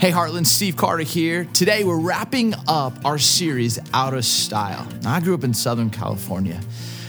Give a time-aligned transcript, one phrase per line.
[0.00, 1.44] Hey, Heartland, Steve Carter here.
[1.46, 4.86] Today we're wrapping up our series, Out of Style.
[5.02, 6.60] Now, I grew up in Southern California,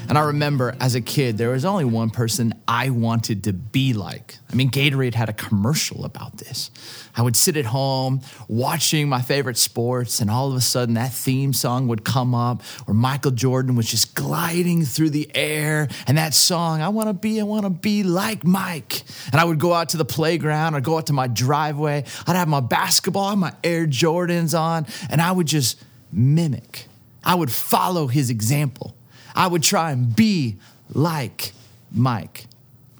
[0.07, 3.93] and I remember as a kid, there was only one person I wanted to be
[3.93, 4.37] like.
[4.47, 6.69] I mean, Gatorade had a commercial about this.
[7.17, 11.11] I would sit at home watching my favorite sports, and all of a sudden that
[11.11, 16.19] theme song would come up where Michael Jordan was just gliding through the air, and
[16.19, 19.01] that song, I wanna be, I wanna be like Mike.
[19.31, 22.35] And I would go out to the playground, I'd go out to my driveway, I'd
[22.35, 26.85] have my basketball, my Air Jordans on, and I would just mimic.
[27.23, 28.95] I would follow his example.
[29.33, 30.57] I would try and be
[30.93, 31.53] like
[31.91, 32.45] Mike.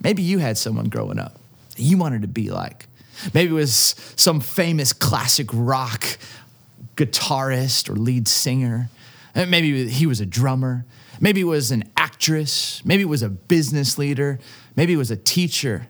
[0.02, 1.40] Maybe you had someone growing up
[1.80, 2.86] you wanted to be like.
[3.34, 6.04] Maybe it was some famous classic rock
[6.96, 8.88] guitarist or lead singer.
[9.34, 10.84] Eh, maybe he was a drummer.
[11.20, 12.82] Maybe it was an actress.
[12.84, 14.38] Maybe it was a business leader.
[14.74, 15.88] Maybe it was a teacher.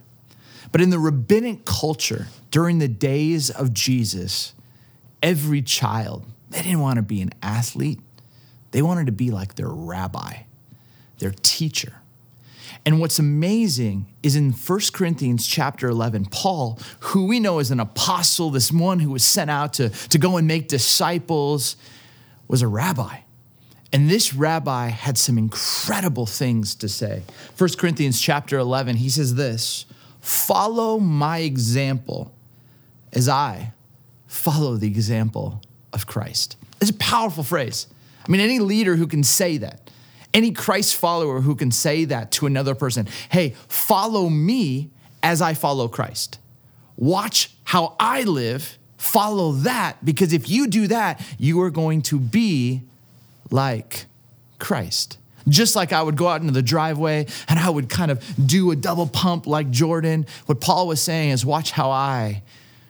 [0.73, 4.55] But in the rabbinic culture, during the days of Jesus,
[5.23, 8.01] every child, they didn't want to be an athlete.
[8.73, 10.43] They wanted to be like their rabbi,
[11.19, 12.00] their teacher.
[12.87, 17.81] And what's amazing is in 1 Corinthians chapter 11, Paul, who we know is an
[17.81, 21.77] apostle, this one who was sent out to, to go and make disciples,
[22.49, 23.19] was a rabbi.
[23.93, 27.23] And this rabbi had some incredible things to say.
[27.59, 29.85] 1 Corinthians chapter 11, he says this
[30.21, 32.33] Follow my example
[33.13, 33.73] as I
[34.27, 35.61] follow the example
[35.93, 36.57] of Christ.
[36.81, 37.87] It's a powerful phrase.
[38.25, 39.91] I mean, any leader who can say that,
[40.33, 44.91] any Christ follower who can say that to another person, hey, follow me
[45.23, 46.39] as I follow Christ.
[46.97, 52.19] Watch how I live, follow that, because if you do that, you are going to
[52.19, 52.83] be
[53.51, 54.07] like
[54.59, 55.19] Christ.
[55.49, 58.71] Just like I would go out into the driveway and I would kind of do
[58.71, 62.43] a double pump like Jordan, what Paul was saying is watch how I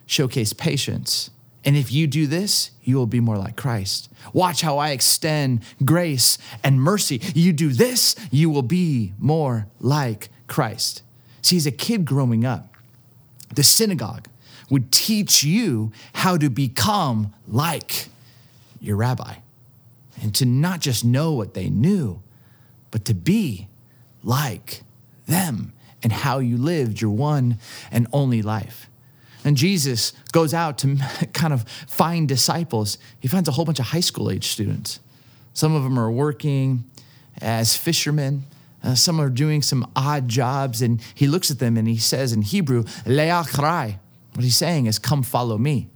[0.05, 1.29] showcase patience.
[1.63, 4.09] And if you do this, you will be more like Christ.
[4.33, 7.21] Watch how I extend grace and mercy.
[7.35, 11.03] You do this, you will be more like Christ.
[11.41, 12.73] See, as a kid growing up,
[13.53, 14.27] the synagogue
[14.69, 18.07] would teach you how to become like
[18.79, 19.35] your rabbi
[20.21, 22.21] and to not just know what they knew,
[22.89, 23.67] but to be
[24.23, 24.81] like
[25.27, 27.57] them and how you lived your one
[27.91, 28.89] and only life.
[29.43, 30.97] And Jesus goes out to
[31.33, 32.97] kind of find disciples.
[33.19, 34.99] He finds a whole bunch of high school age students.
[35.53, 36.83] Some of them are working
[37.41, 38.43] as fishermen.
[38.83, 40.81] Uh, some are doing some odd jobs.
[40.81, 43.97] And he looks at them and he says in Hebrew, Leachrai.
[44.33, 45.89] What he's saying is, come follow me.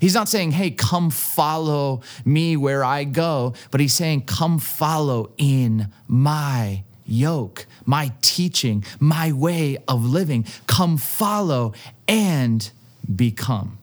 [0.00, 5.32] He's not saying, hey, come follow me where I go, but he's saying, come follow
[5.36, 10.46] in my yoke, my teaching, my way of living.
[10.66, 11.74] Come follow
[12.08, 12.70] and
[13.14, 13.78] become.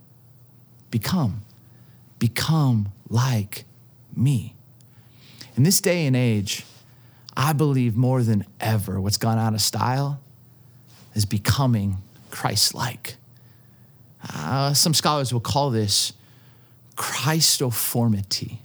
[0.91, 1.43] Become.
[2.19, 3.65] Become like
[4.15, 4.53] me.
[5.55, 6.65] In this day and age,
[7.35, 10.19] I believe more than ever what's gone out of style
[11.13, 11.97] is becoming
[12.31, 13.15] Christ like.
[14.33, 16.13] Uh, some scholars will call this
[16.95, 18.57] Christoformity,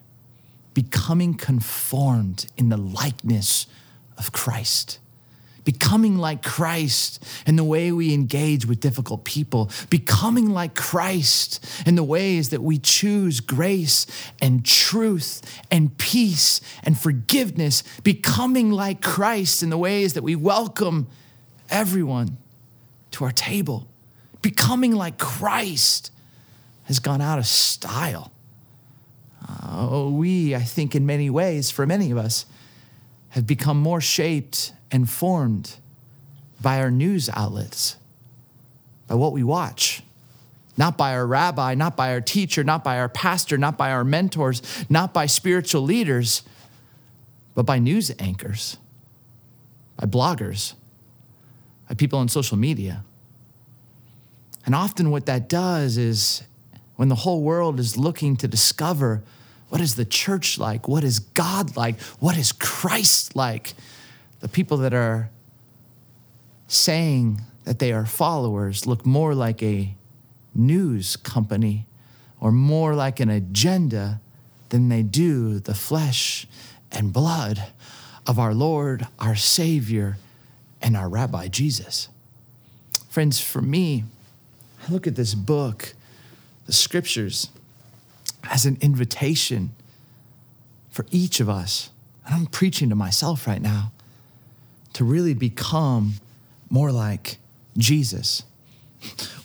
[0.75, 3.67] becoming conformed in the likeness
[4.17, 4.99] of Christ
[5.65, 11.95] becoming like Christ in the way we engage with difficult people, becoming like Christ in
[11.95, 14.07] the ways that we choose grace
[14.41, 21.07] and truth and peace and forgiveness, becoming like Christ in the ways that we welcome
[21.71, 22.37] everyone
[23.13, 23.87] to our table,
[24.41, 26.11] becoming like Christ
[26.85, 28.33] has gone out of style.
[29.49, 32.47] Uh, we, I think, in many ways, for many of us,
[33.31, 35.77] have become more shaped and formed
[36.61, 37.97] by our news outlets,
[39.09, 40.03] by what we watch,
[40.77, 44.05] not by our rabbi, not by our teacher, not by our pastor, not by our
[44.05, 46.43] mentors, not by spiritual leaders,
[47.55, 48.77] but by news anchors,
[49.97, 50.75] by bloggers,
[51.89, 53.03] by people on social media.
[54.65, 56.45] And often, what that does is
[56.97, 59.23] when the whole world is looking to discover
[59.69, 63.75] what is the church like, what is God like, what is Christ like,
[64.43, 65.31] the people that are
[66.67, 69.95] saying that they are followers look more like a
[70.55, 71.87] news company
[72.41, 74.21] or more like an agenda
[74.71, 76.47] than they do the flesh
[76.91, 77.63] and blood
[78.27, 80.19] of our Lord, our Savior,
[80.83, 82.09] and our Rabbi Jesus.
[83.09, 84.05] Friends, for me,
[84.87, 85.95] I look at this book,
[86.67, 87.49] the scriptures,
[88.51, 89.71] as an invitation
[90.91, 91.91] for each of us.
[92.27, 93.93] And I'm preaching to myself right now
[94.95, 96.15] to really become
[96.71, 97.39] more like
[97.77, 98.45] Jesus.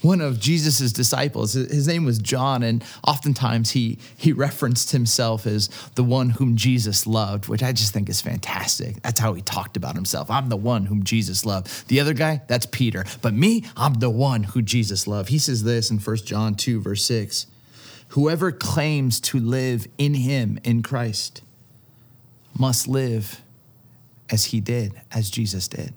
[0.02, 1.54] one of Jesus's disciples.
[1.54, 7.08] His name was John, and oftentimes he he referenced himself as the one whom Jesus
[7.08, 9.02] loved, which I just think is fantastic.
[9.02, 10.30] That's how he talked about himself.
[10.30, 11.88] I'm the one whom Jesus loved.
[11.88, 13.06] The other guy, that's Peter.
[13.22, 15.30] But me, I'm the one who Jesus loved.
[15.30, 17.48] He says this in 1 John 2, verse 6.
[18.10, 21.42] Whoever claims to live in him, in Christ,
[22.58, 23.42] must live
[24.30, 25.94] as he did, as Jesus did.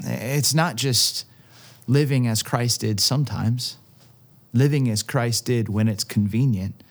[0.00, 1.24] It's not just
[1.86, 3.76] living as Christ did sometimes,
[4.52, 6.82] living as Christ did when it's convenient,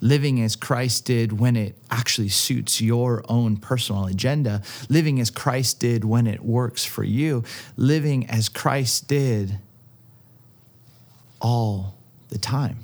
[0.00, 5.80] living as Christ did when it actually suits your own personal agenda, living as Christ
[5.80, 7.44] did when it works for you,
[7.76, 9.58] living as Christ did
[11.40, 11.94] all
[12.28, 12.78] the time.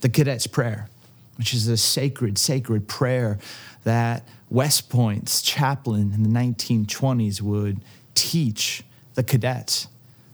[0.00, 0.88] The cadet's prayer,
[1.36, 3.38] which is a sacred, sacred prayer
[3.84, 7.80] that West Point's chaplain in the 1920s would
[8.14, 8.82] teach
[9.14, 9.88] the cadets.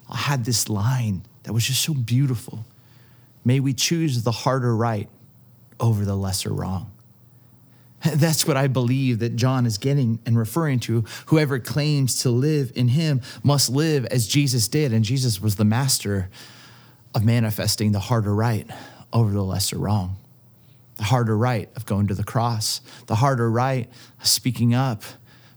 [0.08, 2.64] I had this line that was just so beautiful.
[3.44, 5.08] May we choose the harder right
[5.78, 6.90] over the lesser wrong.
[8.14, 11.04] That's what I believe that John is getting and referring to.
[11.26, 14.92] Whoever claims to live in him must live as Jesus did.
[14.92, 16.30] And Jesus was the master
[17.14, 18.68] of manifesting the harder right
[19.12, 20.16] over the lesser wrong.
[21.00, 23.88] The harder right of going to the cross, the harder right
[24.20, 25.02] of speaking up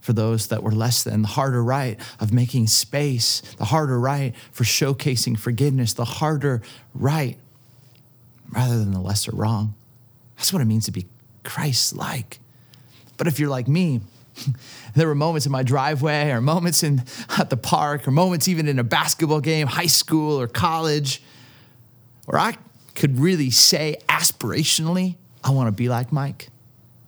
[0.00, 4.34] for those that were less than, the harder right of making space, the harder right
[4.52, 6.62] for showcasing forgiveness, the harder
[6.94, 7.38] right
[8.50, 9.74] rather than the lesser wrong.
[10.36, 11.06] That's what it means to be
[11.42, 12.40] Christ like.
[13.16, 14.00] But if you're like me,
[14.94, 17.02] there were moments in my driveway or moments in
[17.38, 21.22] at the park or moments even in a basketball game, high school or college
[22.26, 22.56] where I
[22.94, 26.48] could really say aspirationally, I want to be like Mike.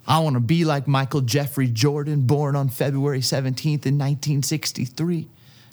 [0.07, 5.29] I want to be like Michael Jeffrey Jordan, born on February 17th in 1963.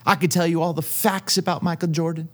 [0.06, 2.30] I could tell you all the facts about Michael Jordan.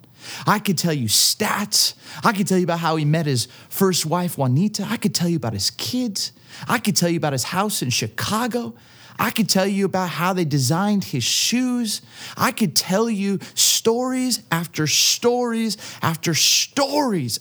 [0.45, 1.95] I could tell you stats.
[2.23, 4.85] I could tell you about how he met his first wife, Juanita.
[4.87, 6.31] I could tell you about his kids.
[6.67, 8.75] I could tell you about his house in Chicago.
[9.17, 12.01] I could tell you about how they designed his shoes.
[12.37, 17.39] I could tell you stories after stories after stories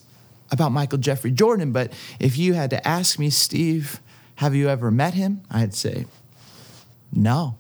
[0.50, 1.72] about Michael Jeffrey Jordan.
[1.72, 4.00] But if you had to ask me, Steve,
[4.36, 5.42] have you ever met him?
[5.50, 6.06] I'd say,
[7.12, 7.56] no.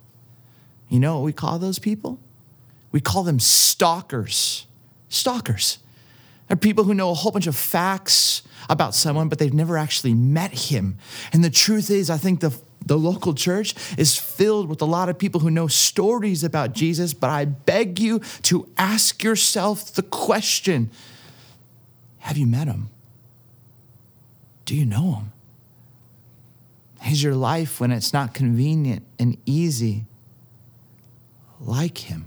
[0.88, 2.18] You know what we call those people?
[2.92, 4.66] We call them stalkers.
[5.08, 5.78] Stalkers.
[6.46, 10.14] They're people who know a whole bunch of facts about someone, but they've never actually
[10.14, 10.96] met him.
[11.32, 15.08] And the truth is, I think the the local church is filled with a lot
[15.08, 20.02] of people who know stories about Jesus, but I beg you to ask yourself the
[20.02, 20.90] question
[22.18, 22.90] Have you met him?
[24.64, 25.32] Do you know him?
[27.10, 30.04] Is your life, when it's not convenient and easy,
[31.60, 32.26] like him?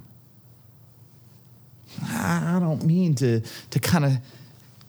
[2.04, 4.14] I don't mean to, to kind of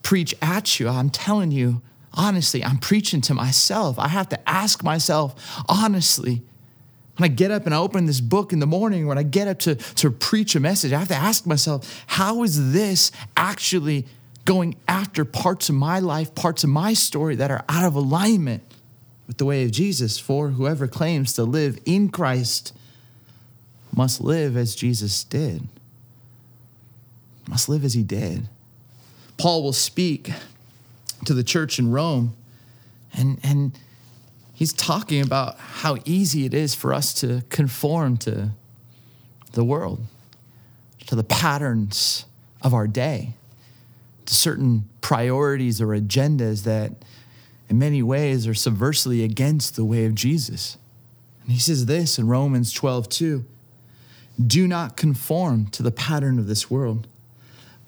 [0.02, 0.88] preach at you.
[0.88, 1.82] I'm telling you,
[2.14, 3.98] honestly, I'm preaching to myself.
[3.98, 6.42] I have to ask myself honestly.
[7.16, 9.46] When I get up and I open this book in the morning, when I get
[9.46, 14.06] up to, to preach a message, I have to ask myself, how is this actually
[14.44, 18.62] going after parts of my life, parts of my story that are out of alignment
[19.26, 20.18] with the way of Jesus?
[20.18, 22.74] For whoever claims to live in Christ
[23.94, 25.68] must live as Jesus did,
[27.48, 28.48] must live as he did.
[29.36, 30.30] Paul will speak
[31.24, 32.34] to the church in Rome.
[33.12, 33.78] And, and
[34.54, 38.50] he's talking about how easy it is for us to conform to
[39.52, 40.00] the world,
[41.06, 42.24] to the patterns
[42.62, 43.34] of our day,
[44.26, 46.92] certain priorities or agendas that,
[47.68, 50.76] in many ways, are subversely against the way of Jesus.
[51.42, 53.44] And he says this in Romans 12, 2
[54.46, 57.06] Do not conform to the pattern of this world,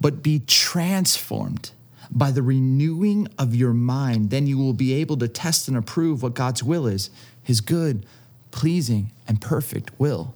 [0.01, 1.71] but be transformed
[2.11, 6.23] by the renewing of your mind, then you will be able to test and approve
[6.23, 7.11] what God's will is
[7.43, 8.07] his good,
[8.53, 10.35] pleasing, and perfect will.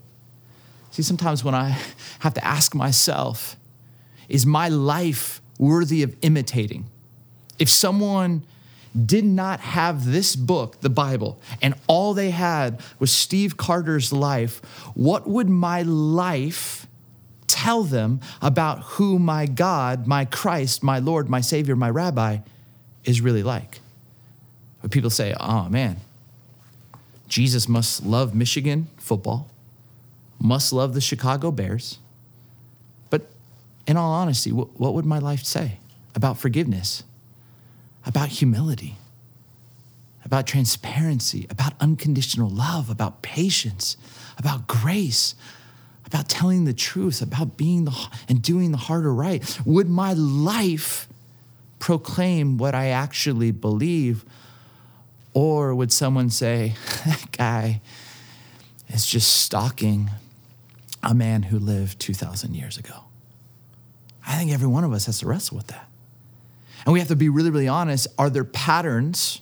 [0.91, 1.79] See, sometimes when I
[2.19, 3.57] have to ask myself,
[4.29, 6.87] is my life worthy of imitating?
[7.59, 8.45] If someone
[9.05, 14.65] did not have this book, the Bible, and all they had was Steve Carter's life,
[14.95, 16.87] what would my life
[17.47, 22.39] tell them about who my God, my Christ, my Lord, my Savior, my Rabbi
[23.05, 23.81] is really like.
[24.81, 25.97] But people say, oh man,
[27.27, 29.51] Jesus must love Michigan football,
[30.39, 31.99] must love the Chicago Bears.
[33.89, 35.79] In all honesty, what would my life say
[36.15, 37.05] about forgiveness,
[38.05, 38.97] about humility,
[40.27, 43.97] about transparency, about unconditional love, about patience,
[44.37, 45.35] about grace,
[46.05, 49.59] about telling the truth, about being the and doing the harder right?
[49.65, 51.09] Would my life
[51.79, 54.23] proclaim what I actually believe?
[55.33, 56.75] Or would someone say,
[57.07, 57.81] that guy
[58.91, 60.11] is just stalking
[61.03, 63.08] a man who lived 2,000 years ago?
[64.29, 65.89] I think every one of us has to wrestle with that.
[66.85, 68.07] And we have to be really, really honest.
[68.19, 69.41] Are there patterns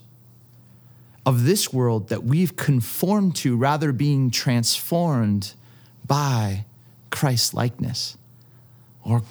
[1.26, 5.54] of this world that we've conformed to rather being transformed
[6.06, 6.64] by
[7.10, 8.16] Christ likeness
[9.04, 9.22] or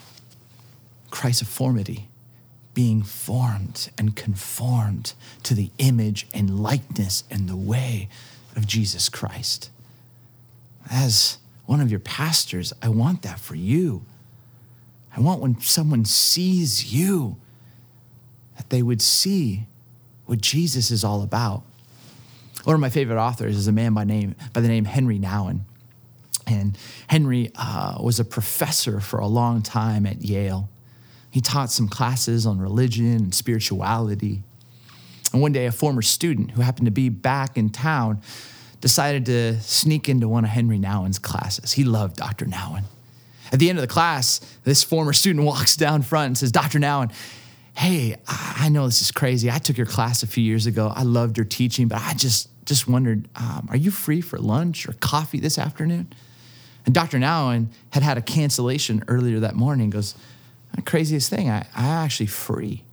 [1.09, 2.09] Christiformity,
[2.74, 8.09] being formed and conformed to the image and likeness and the way
[8.57, 9.69] of Jesus Christ.
[10.91, 14.03] As one of your pastors, I want that for you.
[15.15, 17.38] I want when someone sees you,
[18.57, 19.67] that they would see
[20.25, 21.63] what Jesus is all about.
[22.63, 25.62] One of my favorite authors is a man by name by the name Henri Nouwen.
[26.48, 30.69] And Henri uh, was a professor for a long time at Yale.
[31.31, 34.43] He taught some classes on religion and spirituality.
[35.34, 38.22] And one day, a former student who happened to be back in town
[38.79, 41.74] decided to sneak into one of Henri Nouwen's classes.
[41.74, 42.45] He loved Dr.
[42.45, 42.84] Nouwen.
[43.52, 46.80] At the end of the class, this former student walks down front and says, Dr.
[46.80, 47.12] Nouwen,
[47.75, 49.52] hey, I know this is crazy.
[49.52, 50.92] I took your class a few years ago.
[50.96, 54.90] I loved your teaching, but I just just wondered, um, are you free for lunch
[54.90, 56.12] or coffee this afternoon?
[56.88, 57.20] And Dr.
[57.20, 59.92] Nouwen had had a cancellation earlier that morning.
[59.92, 60.16] Goes,
[60.84, 62.84] craziest thing, I, I actually free.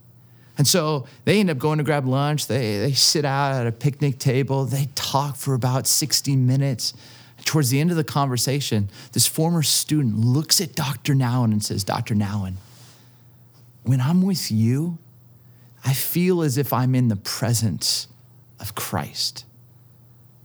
[0.57, 2.47] And so they end up going to grab lunch.
[2.47, 4.65] They, they sit out at a picnic table.
[4.65, 6.93] They talk for about 60 minutes.
[7.45, 11.13] Towards the end of the conversation, this former student looks at Dr.
[11.13, 12.15] Nouwen and says, Dr.
[12.15, 12.55] Nouwen,
[13.83, 14.97] when I'm with you,
[15.85, 18.07] I feel as if I'm in the presence
[18.59, 19.45] of Christ.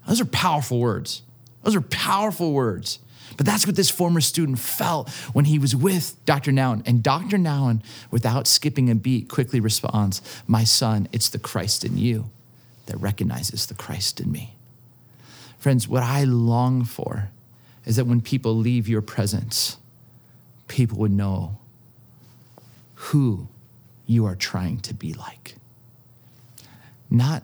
[0.07, 1.23] Those are powerful words.
[1.63, 2.99] Those are powerful words.
[3.37, 6.51] But that's what this former student felt when he was with Dr.
[6.51, 6.83] Nouwen.
[6.87, 7.37] And Dr.
[7.37, 12.31] Nouwen, without skipping a beat, quickly responds, My son, it's the Christ in you
[12.87, 14.58] that recognizes the Christ in me.
[15.59, 17.31] Friends, what I long for
[17.85, 19.79] is that when people leave your presence,
[20.69, 21.59] people would know
[22.95, 23.49] who
[24.07, 25.57] you are trying to be like.
[27.11, 27.43] Not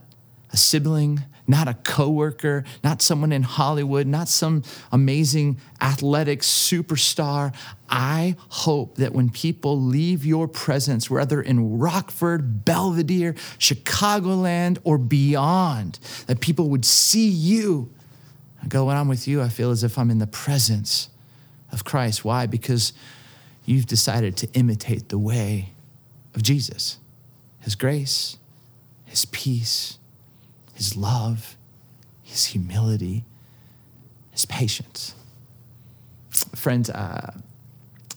[0.52, 7.54] a sibling, not a coworker, not someone in Hollywood, not some amazing athletic superstar.
[7.88, 15.98] I hope that when people leave your presence, whether in Rockford, Belvidere, Chicagoland, or beyond,
[16.26, 17.90] that people would see you
[18.64, 21.08] and go, when I'm with you, I feel as if I'm in the presence
[21.70, 22.24] of Christ.
[22.24, 22.46] Why?
[22.46, 22.92] Because
[23.64, 25.70] you've decided to imitate the way
[26.34, 26.98] of Jesus,
[27.60, 28.36] His grace,
[29.04, 29.98] His peace
[30.74, 31.56] his love,
[32.22, 33.24] his humility,
[34.32, 35.14] his patience.
[36.54, 37.32] Friends, uh,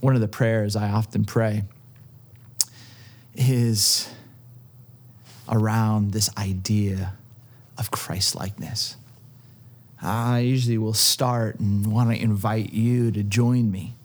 [0.01, 1.63] one of the prayers I often pray
[3.35, 4.09] is
[5.47, 7.13] around this idea
[7.77, 8.97] of Christ likeness.
[10.01, 13.97] I usually will start and want to invite you to join me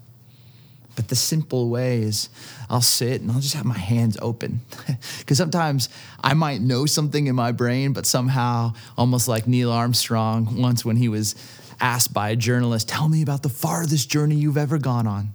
[0.95, 2.29] but the simple way is
[2.69, 4.61] I'll sit and I'll just have my hands open.
[5.19, 5.89] Because sometimes
[6.23, 10.97] I might know something in my brain, but somehow, almost like Neil Armstrong once when
[10.97, 11.35] he was
[11.81, 15.31] asked by a journalist, Tell me about the farthest journey you've ever gone on.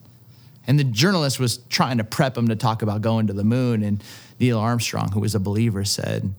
[0.68, 3.82] And the journalist was trying to prep him to talk about going to the moon.
[3.82, 4.04] And
[4.40, 6.34] Neil Armstrong, who was a believer, said,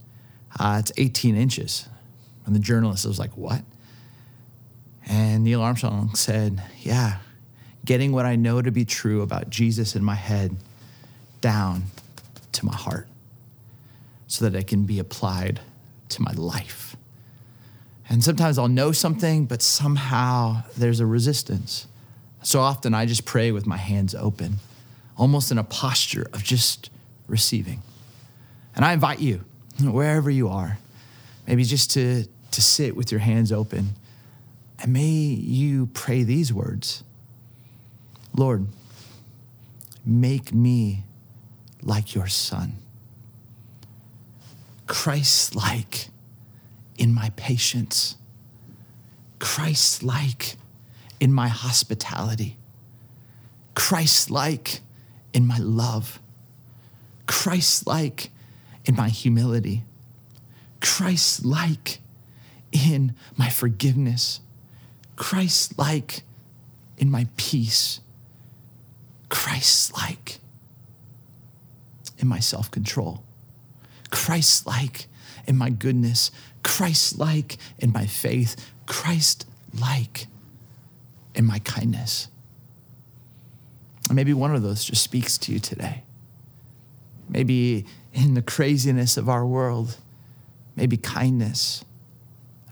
[0.61, 1.89] uh, It's 18 inches.
[2.45, 3.63] And the journalist was like, What?
[5.09, 7.19] And Neil Armstrong said, Yeah,
[7.85, 10.57] getting what I know to be true about Jesus in my head
[11.41, 11.85] down
[12.53, 13.09] to my heart
[14.27, 15.61] so that it can be applied
[16.11, 16.97] to my life.
[18.09, 21.87] And sometimes I'll know something, but somehow there's a resistance.
[22.43, 24.57] So often I just pray with my hands open,
[25.17, 26.91] almost in a posture of just
[27.27, 27.83] receiving.
[28.75, 29.45] And I invite you,
[29.83, 30.79] wherever you are,
[31.47, 33.91] maybe just to, to sit with your hands open.
[34.81, 37.03] And may you pray these words.
[38.37, 38.67] Lord,
[40.05, 41.05] make me
[41.83, 42.77] like your son.
[44.87, 46.09] Christ like
[46.97, 48.17] in my patience,
[49.39, 50.57] Christ like
[51.21, 52.57] in my hospitality,
[53.75, 54.81] Christ like
[55.33, 56.21] in my love,
[57.27, 58.31] Christ like
[58.85, 59.85] in my humility,
[60.81, 62.01] Christ like
[62.73, 64.41] in my forgiveness,
[65.19, 66.23] Christ like
[66.97, 68.01] in my peace.
[69.29, 70.39] Christ like
[72.19, 73.25] in my self control,
[74.11, 75.07] Christ like
[75.47, 76.31] in my goodness,
[76.63, 78.57] Christ like in my faith,
[78.87, 79.45] Christ
[79.79, 80.29] like
[81.35, 82.29] in my kindness,
[84.11, 86.05] maybe one of those just speaks to you today.
[87.29, 87.85] Maybe
[88.15, 89.97] in the craziness of our world,
[90.77, 91.85] maybe kindness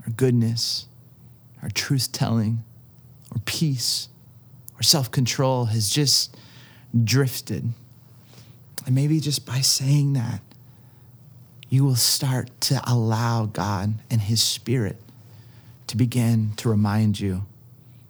[0.07, 0.87] or goodness
[1.67, 2.63] or truth telling
[3.35, 4.09] or peace
[4.79, 6.37] or self control has just
[7.05, 7.73] drifted.
[8.87, 10.41] And maybe just by saying that,
[11.69, 14.97] you will start to allow God and His Spirit
[15.89, 17.45] to begin to remind you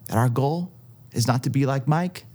[0.05, 0.71] that our goal
[1.11, 2.25] is not to be like Mike,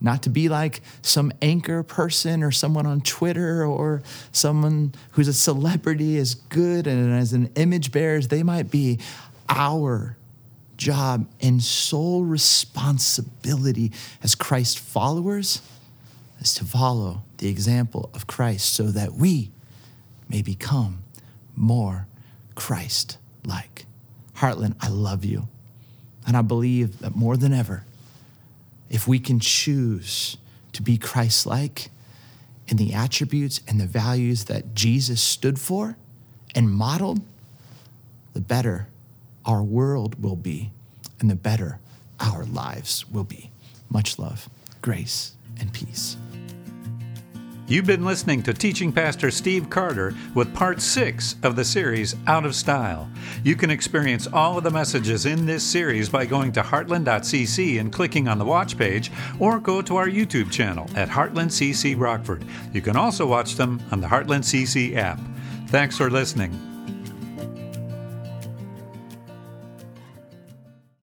[0.00, 5.32] not to be like some anchor person or someone on Twitter or someone who's a
[5.32, 8.98] celebrity as good and as an image bearer as they might be.
[9.48, 10.16] Our
[10.82, 15.62] job and sole responsibility as Christ followers
[16.40, 19.52] is to follow the example of Christ so that we
[20.28, 21.04] may become
[21.54, 22.08] more
[22.56, 23.86] Christ like.
[24.36, 25.46] Heartland, I love you.
[26.26, 27.84] And I believe that more than ever,
[28.90, 30.36] if we can choose
[30.72, 31.90] to be Christ like
[32.66, 35.96] in the attributes and the values that Jesus stood for
[36.56, 37.20] and modeled,
[38.34, 38.88] the better
[39.44, 40.70] our world will be
[41.20, 41.78] and the better
[42.20, 43.50] our lives will be.
[43.90, 44.48] Much love,
[44.80, 46.16] grace, and peace.
[47.68, 52.44] You've been listening to Teaching Pastor Steve Carter with part six of the series Out
[52.44, 53.08] of Style.
[53.44, 57.92] You can experience all of the messages in this series by going to heartland.cc and
[57.92, 62.44] clicking on the watch page, or go to our YouTube channel at Heartland CC Rockford.
[62.74, 65.20] You can also watch them on the Heartland CC app.
[65.68, 66.71] Thanks for listening.